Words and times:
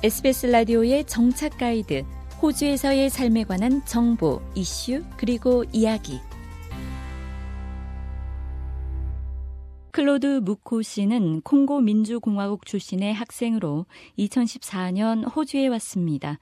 SBS 0.00 0.46
라디오의 0.46 1.04
정착 1.06 1.58
가이드, 1.58 2.04
호주에서의 2.40 3.10
삶에 3.10 3.42
관한 3.42 3.84
정보, 3.84 4.40
이슈, 4.54 5.02
그리고 5.16 5.64
이야기. 5.72 6.20
클로드 9.90 10.42
무코 10.44 10.82
씨는 10.82 11.40
콩고 11.40 11.80
민주공화국 11.80 12.64
출신의 12.64 13.12
학생으로 13.12 13.86
2014년 14.16 15.34
호주에 15.34 15.66
왔습니다. 15.66 16.38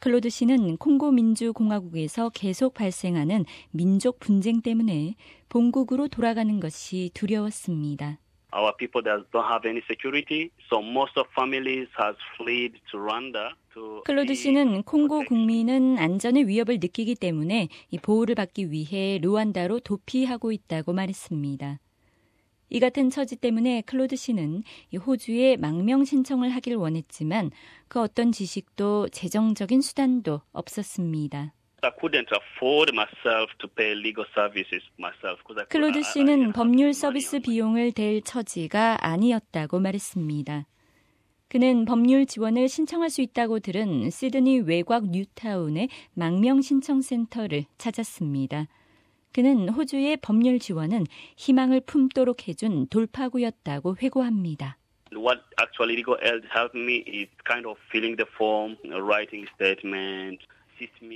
클로드 0.00 0.28
씨는 0.28 0.76
콩고 0.76 1.12
민주공화국에서 1.12 2.28
계속 2.28 2.74
발생하는 2.74 3.46
민족 3.70 4.20
분쟁 4.20 4.60
때문에 4.60 5.14
본국으로 5.48 6.08
돌아가는 6.08 6.60
것이 6.60 7.10
두려웠습니다. 7.14 8.18
Our 8.52 8.72
people 8.76 9.02
don't 9.02 9.26
have 9.32 9.64
any 9.64 9.82
security, 9.86 10.50
so 10.68 10.82
most 10.82 11.16
of 11.16 11.26
families 11.34 11.88
has 11.96 12.16
fled 12.36 12.72
to 12.90 12.98
Rwanda. 12.98 13.54
클로드 14.04 14.34
씨는 14.34 14.82
콩고 14.82 15.24
국민은 15.24 15.96
안전의 15.98 16.48
위협을 16.48 16.78
느끼기 16.80 17.14
때문에 17.14 17.68
이 17.90 17.98
보호를 17.98 18.34
받기 18.34 18.72
위해 18.72 19.18
루안다로 19.22 19.80
도피하고 19.80 20.50
있다고 20.50 20.92
말했습니다. 20.92 21.78
이 22.70 22.80
같은 22.80 23.10
처지 23.10 23.36
때문에 23.36 23.82
클로드 23.82 24.16
씨는 24.16 24.62
호주에 25.06 25.56
망명 25.56 26.04
신청을 26.04 26.50
하길 26.50 26.76
원했지만 26.76 27.50
그 27.88 28.00
어떤 28.00 28.32
지식도 28.32 29.08
재정적인 29.08 29.80
수단도 29.80 30.40
없었습니다. 30.52 31.52
클로드 35.68 36.02
씨는 36.02 36.52
법률 36.52 36.92
서비스 36.92 37.40
비용을 37.40 37.92
댈 37.92 38.20
처지가 38.22 38.98
아니었다고 39.00 39.80
말했습니다. 39.80 40.66
그는 41.48 41.84
법률 41.84 42.26
지원을 42.26 42.68
신청할 42.68 43.10
수 43.10 43.22
있다고 43.22 43.58
들은 43.58 44.08
시드니 44.10 44.60
외곽 44.60 45.10
뉴타운의 45.10 45.88
망명 46.14 46.60
신청 46.60 47.00
센터를 47.00 47.64
찾았습니다. 47.76 48.66
그는 49.32 49.68
호주의 49.68 50.16
법률 50.16 50.58
지원은 50.58 51.06
희망을 51.36 51.80
품도록 51.80 52.46
해준 52.48 52.86
돌파구였다고 52.88 53.96
회고합니다. 54.02 54.76
What 55.12 55.42
actually 55.60 55.96
legal 55.96 56.18
aid 56.22 56.46
helped 56.54 56.78
me 56.78 57.02
is 57.06 57.28
kind 57.44 57.66
of 57.66 57.76
filling 57.90 58.16
the 58.16 58.26
form, 58.38 58.76
writing 58.84 59.46
statement. 59.54 60.38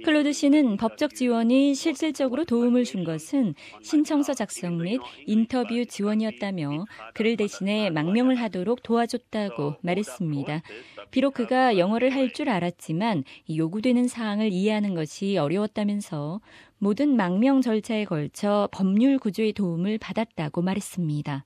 클로드 0.05 0.33
씨는 0.33 0.77
법적 0.77 1.15
지원이 1.15 1.75
실질적으로 1.75 2.45
도움을 2.45 2.85
준 2.85 3.05
것은 3.05 3.55
신청서 3.83 4.35
작성 4.35 4.79
및 4.79 5.01
인터뷰 5.27 5.87
지원이었다며 5.87 6.85
그를 7.15 7.37
대신해 7.37 7.91
망명을 7.91 8.37
하도록 8.37 8.83
도와줬다고 8.83 9.77
말했습니다. 9.81 10.63
비록 11.11 11.35
그가 11.35 11.79
영어를 11.79 12.11
할 12.11 12.35
줄 12.35 12.49
알았지만 12.49 13.23
요구되는 13.55 14.09
사항을 14.09 14.51
이해하는 14.51 14.95
것이 14.95 15.37
어려웠다면서 15.37 16.41
모든 16.79 17.15
망명 17.17 17.61
절차에 17.61 18.05
걸쳐 18.07 18.69
법률 18.73 19.19
구조의 19.19 19.53
도움을 19.53 19.99
받았다고 19.99 20.63
말했습니다. 20.63 21.45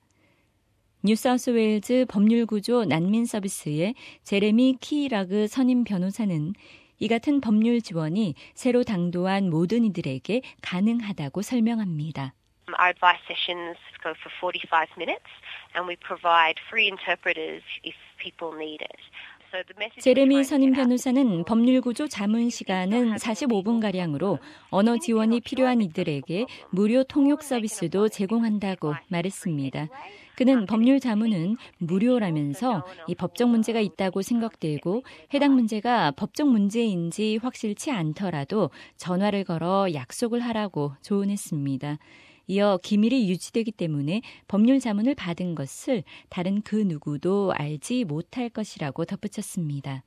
뉴사우스웨일즈 1.04 2.06
법률구조 2.08 2.86
난민 2.86 3.24
서비스의 3.26 3.94
제레미 4.24 4.76
키라그 4.80 5.46
선임 5.46 5.84
변호사는 5.84 6.54
이 6.98 7.08
같은 7.08 7.40
법률 7.40 7.80
지원이 7.80 8.34
새로 8.54 8.82
당도한 8.82 9.50
모든 9.50 9.84
이들에게 9.84 10.42
가능하다고 10.62 11.42
설명합니다. 11.42 12.34
Our 12.78 12.90
advice 12.90 13.22
sessions 13.26 13.78
go 14.02 14.12
for 14.18 14.30
45 14.40 14.88
minutes 14.98 15.30
and 15.74 15.88
we 15.88 15.96
provide 15.96 16.60
free 16.68 16.86
interpreters 16.86 17.62
if 17.82 17.94
people 18.18 18.52
need 18.52 18.82
it. 18.82 19.00
제레미 20.00 20.44
선임 20.44 20.72
변호사는 20.72 21.44
법률 21.44 21.80
구조 21.80 22.06
자문 22.06 22.50
시간은 22.50 23.16
45분가량으로 23.16 24.38
언어 24.70 24.98
지원이 24.98 25.40
필요한 25.40 25.80
이들에게 25.80 26.46
무료 26.70 27.02
통역 27.04 27.42
서비스도 27.42 28.08
제공한다고 28.08 28.94
말했습니다. 29.08 29.88
그는 30.36 30.66
법률 30.66 31.00
자문은 31.00 31.56
무료라면서 31.78 32.86
이 33.08 33.14
법적 33.14 33.48
문제가 33.48 33.80
있다고 33.80 34.22
생각되고 34.22 35.02
해당 35.34 35.54
문제가 35.54 36.12
법적 36.12 36.48
문제인지 36.48 37.38
확실치 37.42 37.90
않더라도 37.90 38.70
전화를 38.96 39.44
걸어 39.44 39.92
약속을 39.92 40.40
하라고 40.40 40.92
조언했습니다. 41.02 41.98
이어 42.48 42.78
기밀이 42.82 43.30
유지되기 43.30 43.72
때문에 43.72 44.22
법률 44.48 44.80
자문을 44.80 45.14
받은 45.14 45.54
것을 45.54 46.02
다른 46.28 46.62
그 46.62 46.74
누구도 46.74 47.52
알지 47.54 48.04
못할 48.04 48.48
것이라고 48.48 49.04
덧붙였습니다. 49.04 50.02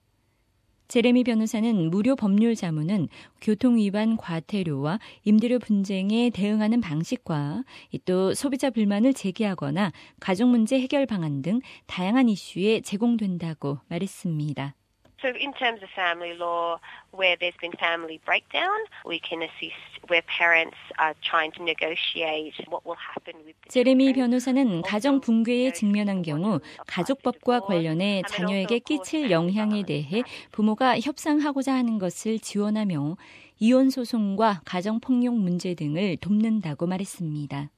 제레미 0.91 1.23
변호사는 1.23 1.89
무료 1.89 2.17
법률 2.17 2.53
자문은 2.53 3.07
교통 3.39 3.77
위반 3.77 4.17
과태료와 4.17 4.99
임대료 5.23 5.57
분쟁에 5.57 6.31
대응하는 6.31 6.81
방식과 6.81 7.63
또 8.03 8.33
소비자 8.33 8.69
불만을 8.69 9.13
제기하거나 9.13 9.93
가족 10.19 10.49
문제 10.49 10.81
해결 10.81 11.05
방안 11.05 11.41
등 11.41 11.61
다양한 11.85 12.27
이슈에 12.27 12.81
제공된다고 12.81 13.77
말했습니다. 13.87 14.75
So 15.21 15.29
in 15.29 15.53
terms 15.53 15.83
of 15.83 15.89
family 15.93 16.33
law, 16.33 16.79
where 17.11 17.37
there's 17.37 17.57
been 17.61 17.73
family 17.77 18.19
breakdown, 18.25 18.73
we 19.05 19.19
can 19.19 19.43
assist 19.43 19.77
where 20.09 20.23
parents 20.25 20.77
are 20.97 21.13
trying 21.21 21.51
to 21.53 21.63
negotiate 21.63 22.55
what 22.67 22.81
will 22.85 22.97
happen 22.97 23.35
with 23.45 23.53
the 23.61 23.69
제레미 23.69 24.13
변호사는 24.13 24.81
가정 24.81 25.21
붕괴에 25.21 25.73
직면한 25.73 26.23
경우 26.23 26.59
가족법과 26.87 27.61
관련해 27.61 28.23
자녀에게 28.27 28.79
끼칠 28.79 29.29
영향에 29.29 29.83
대해 29.83 30.23
부모가 30.51 30.99
협상하고자 30.99 31.71
하는 31.71 31.99
것을 31.99 32.39
지원하며 32.39 33.17
이혼 33.59 33.91
소송과 33.91 34.61
가정 34.65 34.99
폭력 34.99 35.35
문제 35.35 35.75
등을 35.75 36.17
돕는다고 36.17 36.87
말했습니다. 36.87 37.69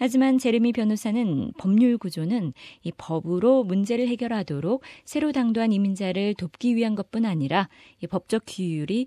하지만 0.00 0.38
제레미 0.38 0.72
변호사는 0.72 1.52
법률 1.58 1.98
구조는 1.98 2.54
이 2.82 2.92
법으로 2.96 3.64
문제를 3.64 4.08
해결하도록 4.08 4.82
새로 5.04 5.30
당도한 5.30 5.72
이민자를 5.72 6.32
돕기 6.34 6.74
위한 6.74 6.94
것뿐 6.94 7.26
아니라 7.26 7.68
이 8.02 8.06
법적 8.06 8.44
규율이 8.46 9.06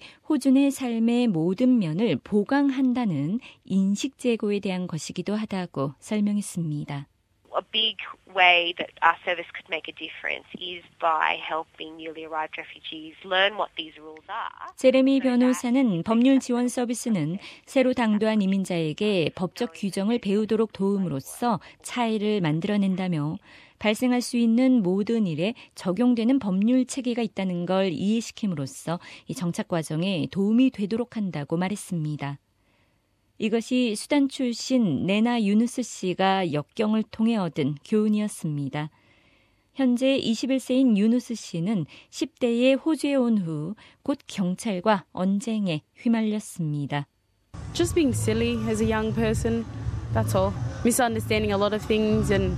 내 0.54 0.70
삶의 0.70 1.30
모든 1.30 1.80
면을 1.80 2.18
보강한다는 2.24 3.40
인식 3.66 4.20
제고에 4.20 4.60
대한 4.60 4.86
것이기도 4.86 5.34
하다고 5.34 5.94
설명했습니다. 6.00 7.08
A 7.56 7.64
big 7.72 7.98
way 8.34 8.74
that 8.78 8.90
our 9.02 9.16
service 9.26 9.48
could 9.54 9.68
make 9.70 9.88
a 9.88 9.96
difference 9.96 10.48
is 10.60 10.84
by 11.00 11.38
helping 11.42 11.98
newly 11.98 12.26
arrived 12.26 12.58
refugees 12.58 13.14
learn 13.24 13.56
what 13.56 13.70
these 13.78 13.96
rules 14.00 14.26
are. 14.30 14.74
제레미 14.76 15.20
변호사는 15.20 16.04
법률 16.04 16.40
지원 16.40 16.68
서비스는 16.68 17.38
새로 17.66 17.94
당도한 17.94 18.42
이민자에게 18.42 19.32
법적 19.36 19.74
규정을 19.76 20.20
배우도록 20.20 20.74
도움으로써 20.74 21.60
차이를 21.82 22.42
만들어낸다며 22.42 23.38
발생할 23.80 24.22
수 24.22 24.38
있는 24.38 24.82
모든 24.82 25.28
일에 25.28 25.56
적용되는 25.76 26.40
법률 26.40 26.86
체계가 26.86 27.22
있다는 27.22 27.66
걸 27.66 27.92
이해시킴으로써 27.92 29.00
이 29.28 29.34
정착 29.34 29.68
과정에 29.68 30.28
도움이 30.32 30.72
되도록 30.72 31.18
한다고 31.18 31.58
말했습니다. 31.58 32.40
이것이 33.48 33.94
수단 33.98 34.30
출신 34.30 35.06
네나 35.06 35.44
유누스 35.44 35.82
씨가 35.84 36.54
역경을 36.54 37.04
통해 37.12 37.36
얻은 37.36 37.76
교훈이었습니다. 37.84 38.90
현재 39.74 40.18
21세인 40.18 40.96
유누스 40.96 41.36
씨는 41.36 41.86
10대에 42.10 42.80
호주에 42.80 43.16
온 43.16 43.40
후 43.40 43.76
곧 44.02 44.18
경찰과 44.28 45.04
언쟁에 45.12 45.82
휘말렸습니다. 46.02 47.06
Just 47.74 47.96
being 47.96 48.16
silly 48.18 48.56
as 48.70 48.82
a 48.82 48.90
young 48.90 49.14
person, 49.14 49.66
that's 50.14 50.34
all. 50.34 50.54
Misunderstanding 50.86 51.52
a 51.52 51.60
lot 51.60 51.76
of 51.76 51.86
things 51.86 52.32
and 52.32 52.56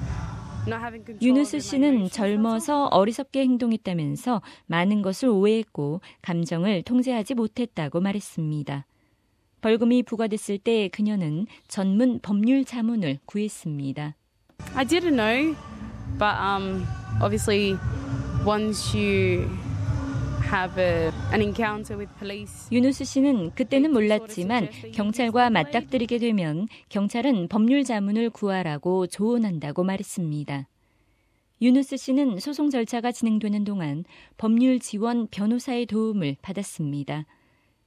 유누스 1.19 1.62
씨는 1.62 2.10
젊어서 2.12 2.86
어리석게 2.89 3.42
행동했다면서 3.42 4.44
많은 4.68 5.01
것을 5.01 5.30
오해했고 5.30 6.01
감정을 6.21 6.83
통제하지 6.83 7.33
못했다고 7.33 8.01
말했습니다. 8.01 8.86
벌금이 9.65 10.03
부과됐을 10.03 10.59
때 10.59 10.89
그녀는 10.89 11.47
전문 11.67 12.19
법률 12.19 12.65
자문을 12.65 13.17
구했습니다. 13.25 14.15
I 14.75 14.85
didn't 14.85 15.15
know, 15.15 15.56
but 16.19 16.38
um, 16.38 16.85
obviously 17.19 17.75
once 18.45 18.95
you 18.95 19.50
have 20.53 20.79
a, 20.79 21.12
an 21.33 21.41
encounter 21.41 21.97
with 21.97 22.13
police. 22.19 22.69
유누스 22.71 23.06
씨는 23.06 23.56
그때는 23.56 23.91
몰랐지만 23.91 24.69
경찰과 24.94 25.50
맞닥뜨리게 25.50 26.19
되면 26.19 26.67
경찰은 26.89 27.47
법률 27.47 27.83
자문을 27.83 28.29
구하라고 28.29 29.07
조언한다고 29.07 29.83
말했습니다. 29.83 30.67
유누스 31.63 31.97
씨는 31.97 32.39
소송 32.39 32.69
절차가 32.69 33.12
진행되는 33.12 33.63
동안 33.63 34.06
법률 34.38 34.77
지원 34.77 35.25
변호사의 35.25 35.88
도움을 35.88 36.35
받았습니다. 36.44 37.25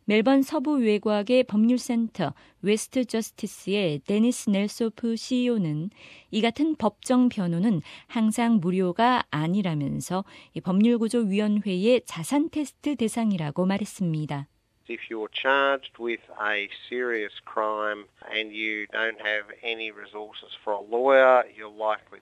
멜번 0.09 0.41
서부외곽의 0.41 1.45
법률센터 1.45 2.33
Westjustice의 2.63 4.01
데니스 4.07 4.49
넬소프 4.49 5.17
CEO는 5.17 5.91
이 6.31 6.41
같은 6.41 6.77
법정 6.77 7.29
변호는 7.29 7.83
항상 8.07 8.59
무료가 8.59 9.25
아니라면서 9.31 10.25
법률구조위원회의 10.65 12.01
자산 12.07 12.49
테스트 12.49 12.97
대상이라고 12.97 13.67
말했습니다. 13.67 14.49
if 14.89 15.11
you're 15.11 15.29
charged 15.29 15.99
with 15.99 16.21
a 16.41 16.67
serious 16.89 17.35
crime 17.45 18.07
and 18.33 18.53
you 18.53 18.87
don't 18.87 19.21
have 19.21 19.45
any 19.63 19.91
resources 19.91 20.57
for 20.65 20.73
a 20.73 20.81
lawyer, 20.81 21.45
you're 21.55 21.69
likely 21.69 22.21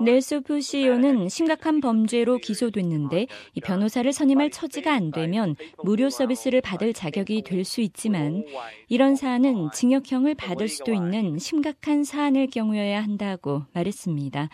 넬소프 0.00 0.60
CEO는 0.60 1.28
심각한 1.28 1.80
범죄로 1.80 2.38
기소됐는데 2.38 3.26
이 3.54 3.60
변호사를 3.60 4.10
선임할 4.12 4.50
처지가 4.50 4.92
안 4.94 5.10
되면 5.10 5.56
무료 5.82 6.08
서비스를 6.10 6.60
받을 6.60 6.92
자격이 6.92 7.42
될 7.42 7.64
수 7.64 7.80
있지만 7.80 8.44
이런 8.88 9.16
사안은 9.16 9.70
징역형을 9.74 10.34
받을 10.36 10.68
수도 10.68 10.92
있는 10.94 11.38
심각한 11.38 12.04
사안일 12.04 12.48
경우여야 12.48 13.02
한다고 13.02 13.62
말했습니다. 13.72 14.48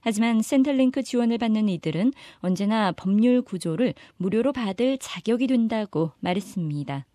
하지만 0.00 0.40
센터링크 0.42 1.02
지원을 1.02 1.38
받는 1.38 1.68
이들은 1.68 2.12
언제나 2.40 2.92
법률 2.92 3.42
구조를 3.42 3.94
무료로 4.18 4.52
받을 4.52 4.98
자격이 4.98 5.46
된다고 5.46 6.12
말했습니다. 6.20 7.06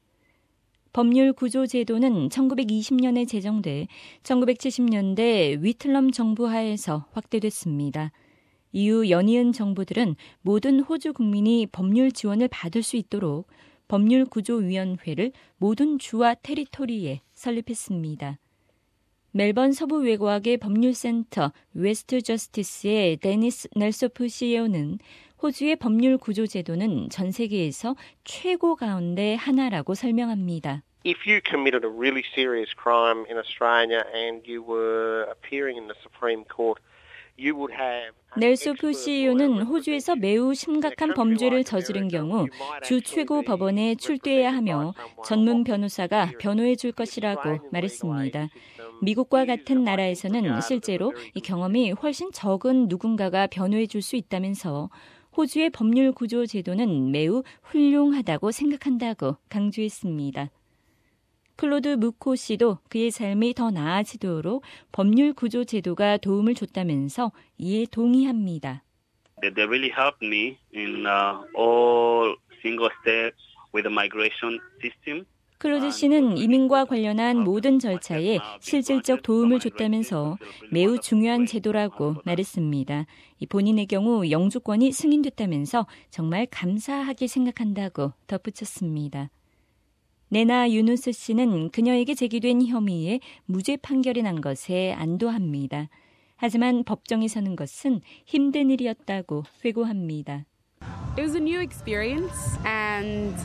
법률 0.92 1.34
구조 1.34 1.68
제도는 1.68 2.30
1920년에 2.30 3.28
제정돼 3.28 3.88
1970년대 4.24 5.62
위틀럼 5.62 6.12
정부 6.12 6.48
하에서 6.48 7.06
확대됐습니다. 7.12 8.12
이후 8.72 9.10
연이은 9.10 9.52
정부들은 9.52 10.16
모든 10.42 10.80
호주 10.80 11.14
국민이 11.14 11.68
법률 11.68 12.12
지원을 12.12 12.48
받을 12.48 12.84
수 12.84 12.98
있도록 12.98 13.48
법률 13.88 14.26
구조 14.26 14.56
위원회를 14.56 15.32
모든 15.58 15.98
주와 15.98 16.36
territory에 16.36 17.22
설립했습니다. 17.34 18.38
멜번 19.32 19.74
서부 19.74 19.98
외곽의 19.98 20.58
법률센터 20.58 21.52
Westjustice의 21.74 23.18
데니스 23.18 23.68
넬소프 23.76 24.28
CEO는 24.28 25.00
호주의 25.42 25.76
법률 25.78 26.18
구조 26.18 26.46
제도는 26.46 27.10
전 27.10 27.32
세계에서 27.32 27.96
최고 28.26 28.76
가운데 28.76 29.36
하나라고 29.36 29.96
설명합니다. 29.96 30.84
If 31.06 31.20
you 31.26 31.40
committed 31.48 31.86
a 31.86 31.90
really 31.90 32.24
serious 32.36 32.76
crime 32.76 33.26
in 33.30 33.38
Australia 33.38 34.04
and 34.14 34.44
you 34.46 34.62
were 34.62 35.26
appearing 35.32 35.80
in 35.80 35.88
the 35.88 35.96
Supreme 36.04 36.44
Court, 36.44 36.82
넬소프 38.38 38.92
CEO는 38.92 39.62
호주에서 39.62 40.18
매우 40.18 40.54
심각한 40.54 41.14
범죄를 41.14 41.64
저지른 41.64 42.10
경우 42.10 42.48
주 42.84 43.00
최고 43.00 43.42
법원에 43.44 43.96
출두해야 43.96 44.54
하며 44.54 44.94
전문 45.24 45.64
변호사가 45.64 46.34
변호해 46.38 46.76
줄 46.76 46.92
것이라고 46.92 47.70
말했습니다. 47.72 48.50
미국과 49.02 49.46
같은 49.46 49.86
나라에서는 49.86 50.60
실제로 50.60 51.14
이 51.34 51.40
경험이 51.40 51.92
훨씬 51.92 52.30
적은 52.34 52.88
누군가가 52.90 53.48
변호해 53.48 53.88
줄 53.88 54.02
수 54.02 54.18
있다면서 54.18 54.90
호주의 55.40 55.70
법률 55.70 56.12
구조 56.12 56.46
제도는 56.46 57.12
매우 57.12 57.44
훌륭하다고 57.64 58.52
생각한다고 58.52 59.38
강조했습니다. 59.48 60.50
클로드 61.56 61.96
무코 61.96 62.36
씨도 62.36 62.80
그의 62.90 63.10
삶이 63.10 63.54
더 63.54 63.72
나아지도록 63.72 64.64
법률 64.92 65.32
구조 65.32 65.64
제도가 65.64 66.18
도움을 66.18 66.56
줬다면서 66.56 67.32
이에 67.58 67.86
동의합니다. 67.90 68.84
They 69.40 69.66
really 69.66 69.94
helped 69.98 70.22
me 70.22 70.58
in 70.76 71.06
uh, 71.06 71.40
all 71.58 72.36
single 72.62 72.90
step 73.00 73.34
with 73.74 73.88
the 73.88 73.94
migration 73.94 74.60
system. 74.82 75.26
클로드 75.60 75.92
씨는 75.92 76.38
이민과 76.38 76.86
관련한 76.86 77.44
모든 77.44 77.80
절차에 77.80 78.40
실질적 78.62 79.24
도움을 79.24 79.60
줬다면서 79.60 80.38
매우 80.72 80.98
중요한 81.00 81.46
제도라고 81.46 82.16
말했습니다. 82.24 83.06
본인의 83.50 83.88
경우 83.88 84.30
영주권이 84.32 84.94
승인됐다면서 84.94 85.86
정말 86.12 86.48
감사하게 86.50 87.28
생각한다고 87.28 88.14
덧붙였습니다. 88.28 89.32
네나 90.30 90.72
유누스 90.72 91.12
씨는 91.12 91.72
그녀에게 91.72 92.16
제기된 92.16 92.66
혐의에 92.66 93.20
무죄 93.44 93.76
판결이 93.76 94.22
난 94.22 94.40
것에 94.40 94.94
안도합니다. 94.94 95.90
하지만 96.38 96.86
법정에 96.86 97.28
서는 97.28 97.58
것은 97.58 98.00
힘든 98.26 98.70
일이었다고 98.70 99.44
회고합니다. 99.66 100.46
It 101.18 101.22
was 101.22 101.36
a 101.36 101.42
new 101.42 101.60
experience 101.60 102.58
and 102.66 103.36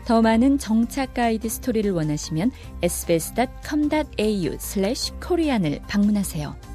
더 0.06 0.22
많은 0.22 0.58
정착 0.58 1.14
가이드 1.14 1.48
스토리를 1.48 1.90
원하시면 1.90 2.52
sbs.com.au/korean을 2.82 5.80
방문하세요. 5.88 6.73